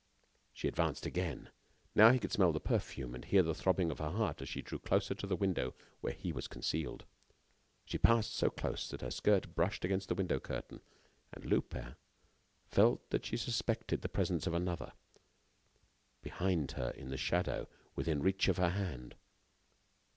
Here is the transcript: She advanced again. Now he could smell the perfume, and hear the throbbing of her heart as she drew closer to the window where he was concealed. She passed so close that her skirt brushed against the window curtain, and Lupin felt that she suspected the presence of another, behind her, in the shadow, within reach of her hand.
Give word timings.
She 0.51 0.67
advanced 0.67 1.05
again. 1.05 1.51
Now 1.93 2.09
he 2.09 2.17
could 2.17 2.31
smell 2.31 2.51
the 2.51 2.59
perfume, 2.59 3.13
and 3.13 3.23
hear 3.23 3.43
the 3.43 3.53
throbbing 3.53 3.91
of 3.91 3.99
her 3.99 4.09
heart 4.09 4.41
as 4.41 4.49
she 4.49 4.63
drew 4.63 4.79
closer 4.79 5.13
to 5.13 5.27
the 5.27 5.35
window 5.35 5.75
where 5.99 6.13
he 6.13 6.31
was 6.31 6.47
concealed. 6.47 7.05
She 7.85 7.99
passed 7.99 8.33
so 8.35 8.49
close 8.49 8.89
that 8.89 9.01
her 9.01 9.11
skirt 9.11 9.53
brushed 9.53 9.85
against 9.85 10.07
the 10.09 10.15
window 10.15 10.39
curtain, 10.39 10.81
and 11.31 11.45
Lupin 11.45 11.97
felt 12.65 13.07
that 13.11 13.27
she 13.27 13.37
suspected 13.37 14.01
the 14.01 14.09
presence 14.09 14.47
of 14.47 14.55
another, 14.55 14.93
behind 16.23 16.71
her, 16.71 16.89
in 16.97 17.09
the 17.09 17.15
shadow, 17.17 17.67
within 17.95 18.23
reach 18.23 18.47
of 18.47 18.57
her 18.57 18.69
hand. 18.69 19.13